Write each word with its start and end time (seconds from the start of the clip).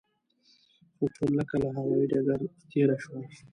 خو 0.95 1.05
چورلکه 1.15 1.55
له 1.63 1.69
هوايي 1.77 2.05
ډګر 2.11 2.39
تېره 2.69 2.97
شوه. 3.03 3.21